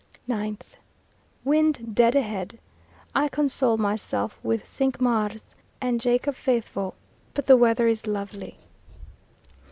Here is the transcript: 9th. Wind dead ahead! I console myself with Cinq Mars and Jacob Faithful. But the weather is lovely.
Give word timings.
9th. 0.27 0.63
Wind 1.45 1.93
dead 1.93 2.15
ahead! 2.15 2.57
I 3.13 3.27
console 3.29 3.77
myself 3.77 4.39
with 4.41 4.65
Cinq 4.65 4.99
Mars 4.99 5.53
and 5.79 6.01
Jacob 6.01 6.33
Faithful. 6.33 6.95
But 7.35 7.45
the 7.45 7.55
weather 7.55 7.85
is 7.87 8.07
lovely. 8.07 8.57